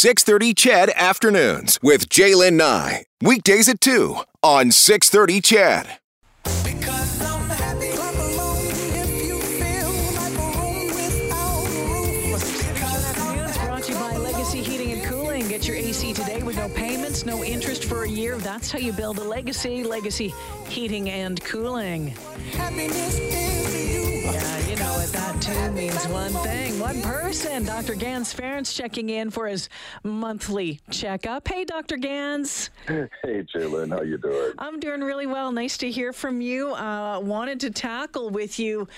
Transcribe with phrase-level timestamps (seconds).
[0.00, 3.04] 630 CHED Afternoons with Jaylen Nye.
[3.20, 5.98] Weekdays at 2 on 630 CHED.
[6.64, 7.90] Because I'm happy.
[7.90, 8.64] Clap along
[8.96, 12.40] if you feel like a room without a roof.
[12.72, 15.48] Because I'm Afternoons brought to you by Legacy Heating and Cooling.
[15.48, 18.38] Get your AC today with no payments, no interest for a year.
[18.38, 19.84] That's how you build a legacy.
[19.84, 20.32] Legacy
[20.70, 22.14] Heating and Cooling.
[25.50, 25.58] Happiness is you.
[25.58, 27.64] Yeah, you know what that too means one thing, one person.
[27.64, 27.94] Dr.
[27.94, 29.68] Ganz Ferrance checking in for his
[30.04, 31.48] monthly checkup.
[31.48, 31.96] Hey, Dr.
[31.96, 32.70] Ganz.
[32.86, 33.08] Hey,
[33.54, 34.52] Jalen, how you doing?
[34.58, 35.52] I'm doing really well.
[35.52, 36.74] Nice to hear from you.
[36.74, 38.88] Uh, wanted to tackle with you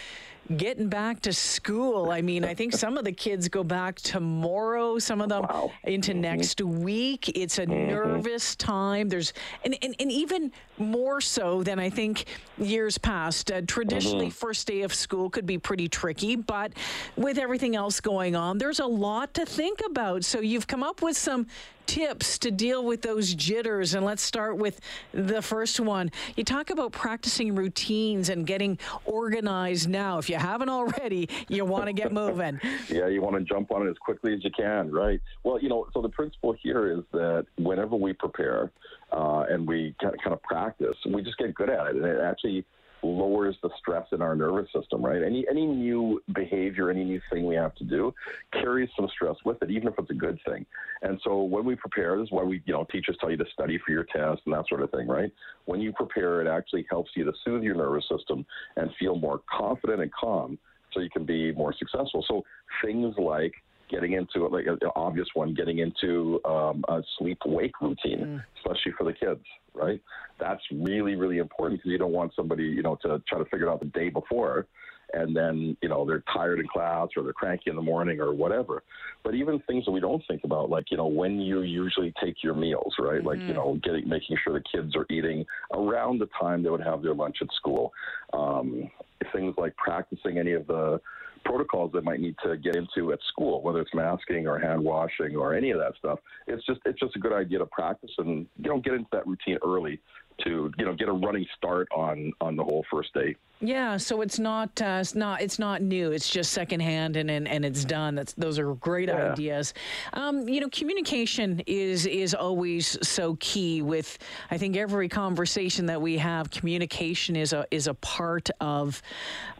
[0.56, 2.10] getting back to school.
[2.10, 5.72] I mean, I think some of the kids go back tomorrow, some of them Wow.
[5.84, 6.20] into mm-hmm.
[6.20, 7.30] next week.
[7.36, 7.88] It's a mm-hmm.
[7.88, 9.08] nervous time.
[9.08, 9.32] There's,
[9.64, 12.24] and, and, and even more so than I think
[12.58, 13.50] years past.
[13.50, 14.32] Uh, traditionally, mm-hmm.
[14.32, 16.72] first day of school could be pretty tricky, but
[17.16, 20.24] with everything else going on, there's a lot to think about.
[20.24, 21.46] So you've come up with some
[21.86, 23.94] tips to deal with those jitters.
[23.94, 24.80] And let's start with
[25.12, 26.10] the first one.
[26.36, 30.18] You talk about practicing routines and getting organized now.
[30.18, 32.60] If you haven't already, you want to get moving.
[32.88, 35.20] Yeah, you want to jump on it as quickly as you can, right?
[35.44, 38.70] Well, you know, so the principle here is that whenever we prepare
[39.12, 42.64] uh, and we kind of practice, we just get good at it, and it actually
[43.02, 45.22] lowers the stress in our nervous system, right?
[45.22, 48.14] Any any new behavior, any new thing we have to do
[48.52, 50.64] carries some stress with it, even if it's a good thing.
[51.02, 53.44] And so when we prepare, this is why we, you know, teachers tell you to
[53.52, 55.32] study for your test and that sort of thing, right?
[55.64, 59.40] When you prepare, it actually helps you to soothe your nervous system and feel more
[59.50, 60.58] confident and calm
[60.92, 62.24] so you can be more successful.
[62.28, 62.42] So
[62.84, 63.54] things like
[63.92, 69.04] getting into like an obvious one, getting into um, a sleep wake routine, especially for
[69.04, 70.00] the kids, right?
[70.40, 73.66] That's really really important because you don't want somebody you know to try to figure
[73.66, 74.66] it out the day before.
[75.14, 78.32] And then, you know, they're tired in class or they're cranky in the morning or
[78.32, 78.82] whatever.
[79.22, 82.42] But even things that we don't think about, like, you know, when you usually take
[82.42, 83.22] your meals, right?
[83.22, 86.82] Like, you know, getting, making sure the kids are eating around the time they would
[86.82, 87.92] have their lunch at school.
[88.32, 88.90] Um,
[89.34, 90.98] things like practicing any of the
[91.44, 95.36] protocols they might need to get into at school, whether it's masking or hand washing
[95.36, 96.18] or any of that stuff.
[96.46, 99.26] It's just it's just a good idea to practice and you know get into that
[99.26, 100.00] routine early
[100.44, 103.36] to you know get a running start on on the whole first day.
[103.64, 106.10] Yeah, so it's not uh, it's not it's not new.
[106.10, 108.16] It's just secondhand and and, and it's done.
[108.16, 109.32] That's those are great Yeah.
[109.32, 109.72] ideas.
[110.14, 113.80] Um, you know, communication is is always so key.
[113.82, 114.18] With
[114.50, 119.00] I think every conversation that we have, communication is a is a part of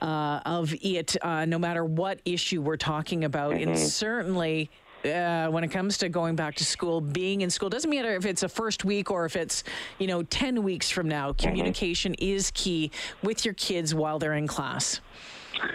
[0.01, 1.17] uh, of it.
[1.23, 4.69] Uh, no matter what issue we're talking about, and certainly.
[5.05, 8.25] Uh, when it comes to going back to school, being in school doesn't matter if
[8.25, 9.65] it's a first week or if it's
[9.99, 11.33] you know ten weeks from now.
[11.33, 12.91] Communication is key
[13.23, 15.01] with your kids while they're in class.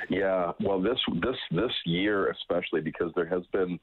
[0.09, 3.79] Yeah, well, this this this year especially because there has been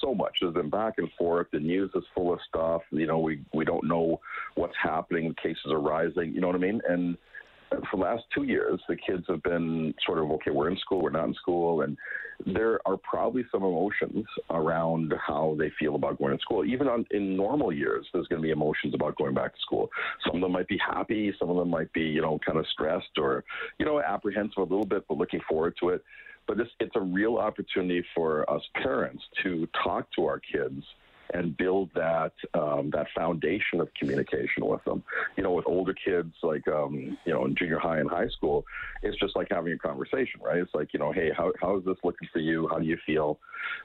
[0.00, 0.36] so much.
[0.40, 1.48] There's been back and forth.
[1.52, 2.82] The news is full of stuff.
[2.90, 4.20] You know, we we don't know
[4.54, 5.34] what's happening.
[5.42, 6.34] Cases are rising.
[6.34, 6.80] You know what I mean?
[6.88, 7.16] And
[7.70, 10.50] for the last two years, the kids have been sort of okay.
[10.50, 11.02] We're in school.
[11.02, 11.96] We're not in school, and
[12.44, 16.64] there are probably some emotions around how they feel about going to school.
[16.64, 19.90] Even on in normal years, there's going to be emotions about going back to school.
[20.26, 21.34] Some of them might be happy.
[21.38, 23.44] Some of them might be, you know, kind of stressed or,
[23.78, 26.04] you know, apprehensive a little bit, but looking forward to it.
[26.46, 30.84] But it's it's a real opportunity for us parents to talk to our kids
[31.34, 35.02] and build that um, that foundation of communication with them.
[35.36, 38.64] You know, with older kids like um, you know in junior high and high school,
[39.02, 40.58] it's just like having a conversation, right?
[40.58, 42.68] It's like you know, hey, how how is this looking for you?
[42.68, 43.38] How do you feel?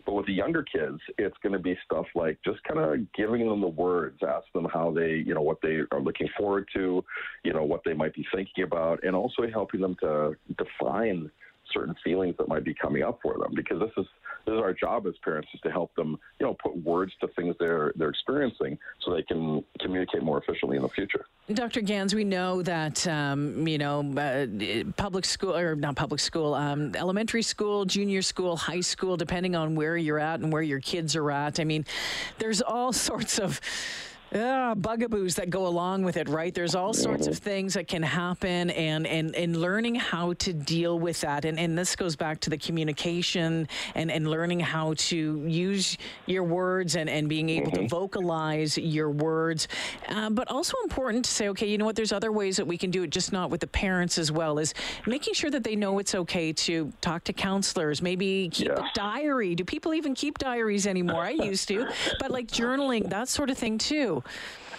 [0.06, 3.48] But with the younger kids, it's going to be stuff like just kind of giving
[3.48, 7.04] them the words, ask them how they, you know, what they are looking forward to,
[7.44, 11.32] you know, what they might be thinking about, and also helping them to define
[11.74, 14.06] certain feelings that might be coming up for them because this is
[14.46, 17.28] this is our job as parents is to help them you know put words to
[17.30, 21.82] things they're they're experiencing so they can communicate more efficiently in the future Dr.
[21.82, 24.46] Ganz, we know that um, you know uh,
[24.96, 29.76] public school or not public school, um, elementary school, junior school, high school, depending on
[29.76, 31.60] where you're at and where your kids are at.
[31.60, 31.86] I mean,
[32.38, 33.60] there's all sorts of.
[34.34, 36.54] Uh, bugaboos that go along with it, right?
[36.54, 40.98] There's all sorts of things that can happen, and and and learning how to deal
[41.00, 45.46] with that, and and this goes back to the communication and and learning how to
[45.46, 45.98] use
[46.28, 49.68] your words and and being able to vocalize your words,
[50.08, 51.98] uh, but also important to say, okay, you know what?
[51.98, 54.60] There's other ways that we can do it, just not with the parents as well.
[54.60, 54.74] Is
[55.06, 59.56] making sure that they know it's okay to talk to counselors, maybe keep a diary.
[59.56, 61.24] Do people even keep diaries anymore?
[61.24, 61.86] I used to,
[62.22, 64.21] but like journaling, that sort of thing too.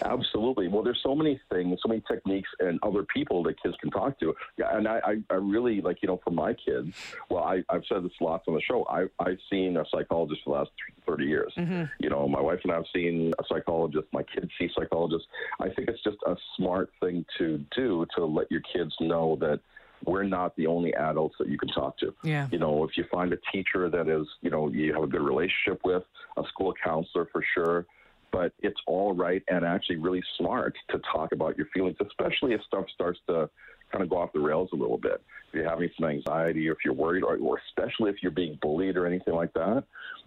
[0.04, 0.68] Absolutely.
[0.68, 4.18] Well, there's so many things, so many techniques, and other people that kids can talk
[4.20, 4.34] to.
[4.56, 5.00] Yeah, and I,
[5.30, 6.94] I, really like, you know, for my kids.
[7.30, 8.84] Well, I, I've said this lots on the show.
[8.88, 10.70] I, I've seen a psychologist for the last
[11.06, 11.52] 30 years.
[11.56, 11.84] Mm-hmm.
[12.00, 14.08] You know, my wife and I have seen a psychologist.
[14.12, 15.28] My kids see psychologists.
[15.60, 19.60] I think it's just a smart thing to do to let your kids know that
[20.04, 22.12] we're not the only adults that you can talk to.
[22.24, 22.48] Yeah.
[22.50, 25.22] You know, if you find a teacher that is, you know, you have a good
[25.22, 26.02] relationship with,
[26.36, 27.86] a school counselor for sure,
[28.32, 32.62] but it's all right and actually really smart to talk about your feelings, especially if
[32.62, 33.48] stuff starts to
[33.92, 35.22] kind of go off the rails a little bit.
[35.52, 38.58] If you're having some anxiety or if you're worried or, or especially if you're being
[38.62, 39.84] bullied or anything like that,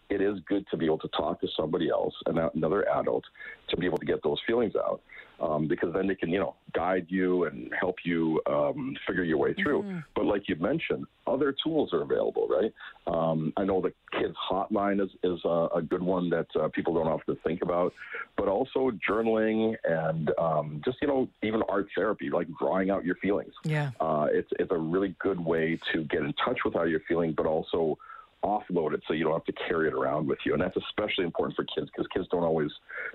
[0.09, 3.23] it is good to be able to talk to somebody else, and another adult,
[3.69, 5.01] to be able to get those feelings out.
[5.37, 9.37] Um, because then they can, you know, guide you and help you um, figure your
[9.37, 10.01] way through.
[10.15, 12.73] But like you mentioned, other tools are available, right?
[13.05, 16.93] Um, I know the kids hotline is, is a, a good one that uh, people
[16.93, 17.93] don't often think about,
[18.37, 23.15] but also journaling and um, just, you know, even art therapy, like drawing out your
[23.15, 23.53] feelings.
[23.65, 23.91] Yeah.
[23.99, 27.33] Uh, it's, it's a really good way to get in touch with how you're feeling,
[27.35, 27.97] but also
[28.45, 30.53] offload it so you don't have to carry it around with you.
[30.53, 32.69] And that's especially important for kids because kids don't always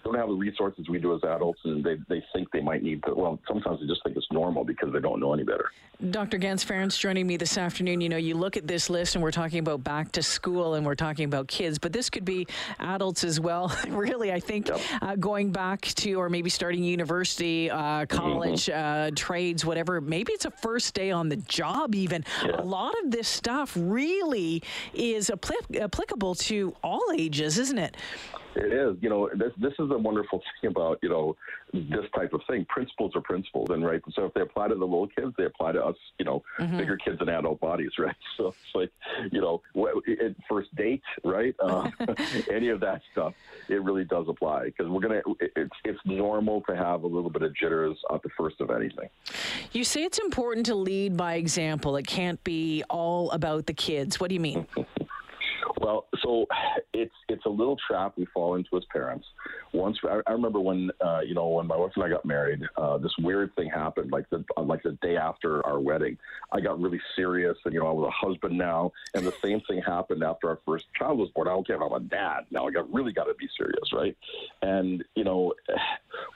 [0.04, 3.02] don't have the resources we do as adults, and they, they think they might need
[3.04, 3.14] to.
[3.14, 5.70] Well, sometimes they just think it's normal because they don't know any better.
[6.10, 6.38] Dr.
[6.38, 8.00] Ganz Ferrance joining me this afternoon.
[8.00, 10.86] You know, you look at this list and we're talking about back to school and
[10.86, 12.46] we're talking about kids, but this could be
[12.78, 13.70] adults as well.
[13.88, 14.80] really, I think Yep.
[15.02, 20.00] uh, going back to or maybe starting university, uh, college, uh, trades, whatever.
[20.00, 22.24] Maybe it's a first day on the job, even.
[22.44, 24.62] A lot of this stuff really
[24.94, 27.96] is appli- applicable to all ages, isn't it?
[28.56, 31.36] It is, you know, this this is a wonderful thing about you know
[31.72, 32.64] this type of thing.
[32.68, 34.02] Principles are principles, and right.
[34.12, 36.96] So if they apply to the little kids, they apply to us, you know, bigger
[36.96, 38.16] kids and adult bodies, right?
[38.36, 38.90] So it's like,
[39.30, 39.62] you know,
[40.04, 41.54] it, first date, right?
[41.70, 41.90] Uh,
[42.50, 43.34] any of that stuff,
[43.68, 45.20] it really does apply because we're gonna.
[45.38, 49.08] It's it's normal to have a little bit of jitters at the first of anything.
[49.72, 51.96] You say it's important to lead by example.
[51.96, 54.18] It can't be all about the kids.
[54.18, 54.66] What do you mean?
[55.80, 56.46] Well, so
[56.92, 59.26] it's it's a little trap we fall into as parents.
[59.72, 62.60] Once I, I remember when uh, you know when my wife and I got married,
[62.76, 64.12] uh, this weird thing happened.
[64.12, 66.18] Like the uh, like the day after our wedding,
[66.52, 68.92] I got really serious, and you know I was a husband now.
[69.14, 71.48] And the same thing happened after our first child was born.
[71.48, 72.66] I don't care if I'm a dad now.
[72.66, 74.14] I got really got to be serious, right?
[74.60, 75.54] And you know,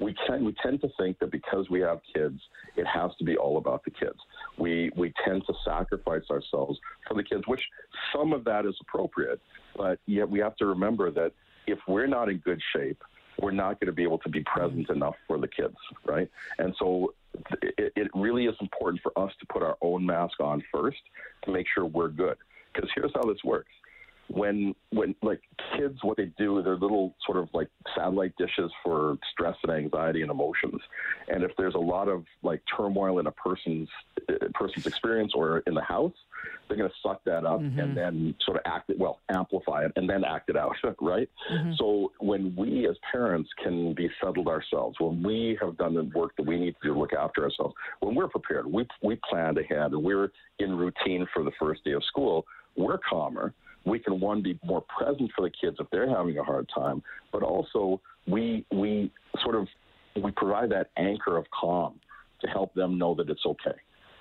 [0.01, 2.41] we can we tend to think that because we have kids,
[2.77, 4.19] it has to be all about the kids.
[4.59, 7.63] We we tend to sacrifice ourselves for the kids, which
[8.15, 9.41] some of that is appropriate,
[9.77, 11.33] but yet we have to remember that
[11.67, 13.03] if we're not in good shape,
[13.41, 16.31] we're not going to be able to be present enough for the kids, right?
[16.59, 17.15] And so
[17.63, 21.01] it, it really is important for us to put our own mask on first
[21.45, 22.37] to make sure we're good.
[22.73, 23.71] Because here's how this works
[24.29, 25.41] when when like
[25.77, 30.23] kids what they do they're little sort of like satellite dishes for stress and anxiety
[30.23, 30.81] and emotions.
[31.29, 33.89] And if there's a lot of like turmoil in a person's
[34.29, 36.15] uh, person's experience or in the house
[36.69, 39.93] they're going to suck that up and then sort of act it well amplify it
[39.97, 41.29] and then act it out right?
[41.77, 46.37] So when we as parents can be settled ourselves when we have done the work
[46.37, 49.59] that we need to do to look after ourselves when we're prepared we we planned
[49.59, 52.45] ahead and we're in routine for the first day of school
[52.77, 53.53] we're calmer
[53.85, 57.03] we can one be more present for the kids if they're having a hard time,
[57.33, 59.11] but also we we
[59.43, 59.67] sort of
[60.23, 62.01] we provide that anchor of calm
[62.41, 63.77] to help them know that it's okay.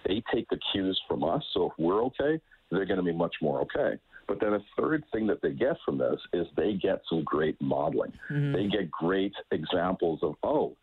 [0.05, 3.35] They take the cues from us, so if we're okay, they're going to be much
[3.41, 3.99] more okay.
[4.27, 7.59] But then a third thing that they get from this is they get some great
[7.61, 8.13] modeling.
[8.31, 8.53] Mm-hmm.
[8.53, 10.75] They get great examples of oh,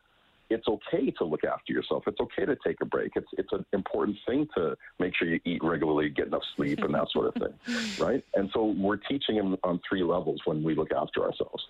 [0.51, 2.05] it's okay to look after yourself.
[2.07, 3.13] It's okay to take a break.
[3.15, 6.93] It's it's an important thing to make sure you eat regularly, get enough sleep, and
[6.95, 7.55] that sort of thing,
[7.99, 8.25] right?
[8.35, 11.67] And so we're teaching them on three levels when we look after ourselves.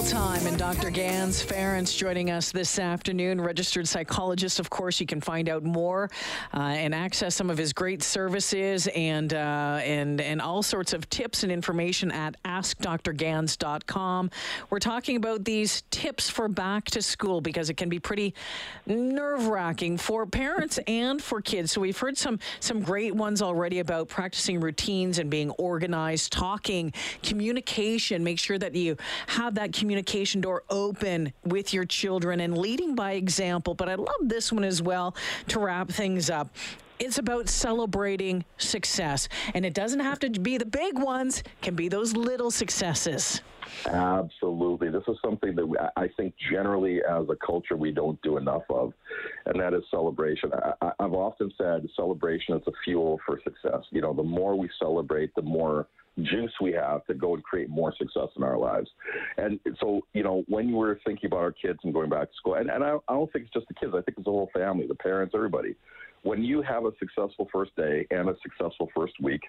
[0.00, 0.90] Time, and Dr.
[0.90, 3.40] Ganz Ferrance joining us this afternoon.
[3.40, 4.98] Registered psychologist, of course.
[4.98, 6.10] You can find out more
[6.52, 11.08] uh, and access some of his great services and uh, and and all sorts of
[11.10, 14.30] tips and information at AskDrGans.com.
[14.70, 18.34] We're talking about these tips for back to school because it can be pretty
[18.86, 21.70] nerve wracking for parents and for kids.
[21.70, 26.92] So we've heard some some great ones already about practicing routines and being organized, talking,
[27.22, 28.24] communication.
[28.24, 28.96] Make sure that you
[29.28, 33.74] have that communication door open with your children and leading by example.
[33.74, 35.16] But I love this one as well
[35.48, 36.54] to wrap things up.
[37.00, 39.28] It's about celebrating success.
[39.54, 43.40] And it doesn't have to be the big ones, can be those little successes.
[43.86, 44.88] Absolutely.
[44.88, 48.62] This is something that we, I think generally as a culture we don't do enough
[48.70, 48.92] of,
[49.46, 50.52] and that is celebration.
[50.80, 53.82] I, I've often said celebration is a fuel for success.
[53.90, 55.88] You know, the more we celebrate, the more
[56.20, 58.90] juice we have to go and create more success in our lives.
[59.38, 62.54] And so, you know, when were thinking about our kids and going back to school,
[62.54, 64.50] and, and I, I don't think it's just the kids, I think it's the whole
[64.52, 65.74] family, the parents, everybody
[66.22, 69.42] when you have a successful first day and a successful first week,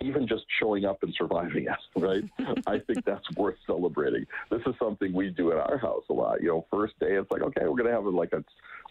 [0.00, 2.24] even just showing up and surviving it, right?
[2.66, 4.26] I think that's worth celebrating.
[4.50, 6.42] This is something we do at our house a lot.
[6.42, 8.44] You know, first day, it's like, okay, we're going to have like a,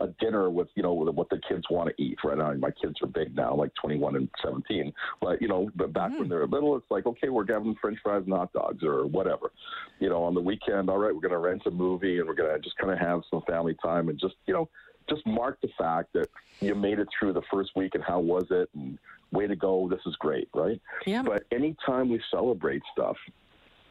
[0.03, 2.53] a dinner with, you know, what the kids want to eat right now.
[2.53, 4.93] My kids are big now, like 21 and 17.
[5.21, 6.19] But, you know, but back mm.
[6.19, 9.07] when they were little, it's like, okay, we're having french fries and hot dogs or
[9.07, 9.51] whatever.
[9.99, 12.35] You know, on the weekend, all right, we're going to rent a movie and we're
[12.35, 14.69] going to just kind of have some family time and just, you know,
[15.09, 18.45] just mark the fact that you made it through the first week and how was
[18.49, 18.97] it and
[19.31, 19.87] way to go.
[19.89, 20.79] This is great right?
[21.05, 21.23] Yeah.
[21.23, 23.17] But anytime we celebrate stuff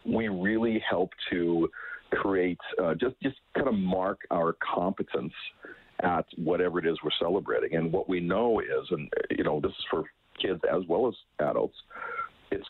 [0.04, 1.70] we really help to
[2.12, 5.32] create uh, just just kind of mark our competence
[6.00, 7.74] at whatever it is we're celebrating.
[7.74, 10.04] And what we know is and you know this is for
[10.40, 11.76] kids as well as adults
[12.50, 12.66] it's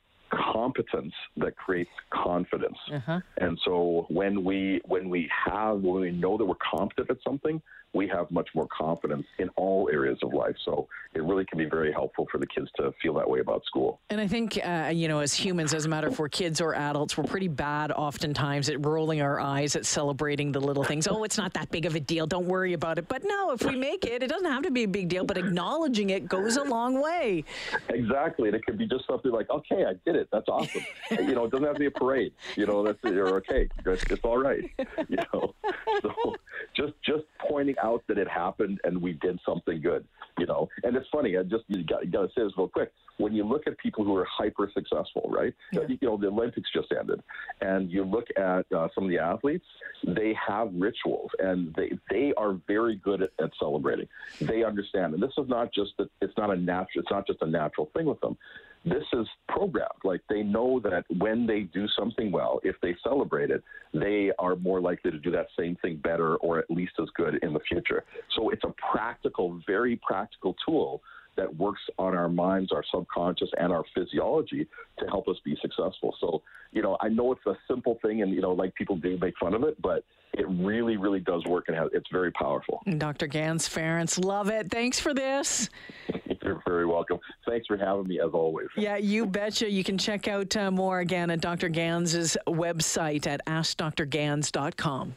[0.52, 2.78] competence that creates confidence.
[2.92, 3.20] Uh-huh.
[3.38, 7.60] And so when we when we have when we know that we're competent at something,
[7.94, 10.56] we have much more confidence in all areas of life.
[10.64, 13.64] So it really can be very helpful for the kids to feel that way about
[13.64, 14.00] school.
[14.10, 16.74] And I think, uh, you know, as humans, as a matter of for kids or
[16.74, 21.06] adults, we're pretty bad oftentimes at rolling our eyes at celebrating the little things.
[21.06, 22.26] oh, it's not that big of a deal.
[22.26, 23.06] Don't worry about it.
[23.08, 25.38] But no, if we make it, it doesn't have to be a big deal, but
[25.38, 27.44] acknowledging it goes a long way.
[27.88, 28.48] Exactly.
[28.48, 30.23] And it could be just something like, okay, I did it.
[30.32, 30.84] That's awesome.
[31.10, 32.32] you know, it doesn't have to be a parade.
[32.56, 34.64] You know, that's or okay, it's, it's all right.
[35.08, 35.54] You know,
[36.02, 36.34] so
[36.74, 40.06] just just pointing out that it happened and we did something good,
[40.38, 40.68] you know.
[40.82, 41.36] And it's funny.
[41.36, 42.92] I just you got, you got to say this real quick.
[43.18, 45.54] When you look at people who are hyper successful, right?
[45.72, 45.82] Yeah.
[45.88, 47.22] You know, the Olympics just ended,
[47.60, 49.66] and you look at uh, some of the athletes.
[50.04, 54.08] They have rituals, and they they are very good at, at celebrating.
[54.40, 56.08] They understand, and this is not just that.
[56.20, 57.02] It's not a natural.
[57.02, 58.36] It's not just a natural thing with them
[58.84, 59.88] this is programmed.
[60.04, 63.62] Like they know that when they do something well, if they celebrate it,
[63.92, 67.38] they are more likely to do that same thing better or at least as good
[67.42, 68.04] in the future.
[68.36, 71.02] So it's a practical, very practical tool
[71.36, 74.66] that works on our minds, our subconscious, and our physiology
[74.98, 76.14] to help us be successful.
[76.20, 79.18] So, you know, I know it's a simple thing, and you know, like people do
[79.20, 82.82] make fun of it, but it really, really does work, and it's very powerful.
[82.98, 83.26] Dr.
[83.26, 84.70] Ganz Ferrance, love it.
[84.70, 85.70] Thanks for this.
[86.44, 87.18] You're very welcome.
[87.48, 88.68] Thanks for having me, as always.
[88.76, 89.70] Yeah, you betcha.
[89.70, 91.68] You can check out uh, more again at Dr.
[91.68, 95.14] Ganz's website at askdrgans.com.